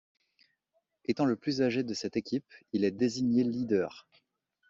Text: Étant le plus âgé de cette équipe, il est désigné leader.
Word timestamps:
Étant 1.05 1.25
le 1.25 1.35
plus 1.35 1.61
âgé 1.61 1.83
de 1.83 1.93
cette 1.93 2.17
équipe, 2.17 2.51
il 2.73 2.85
est 2.85 2.89
désigné 2.89 3.43
leader. 3.43 4.07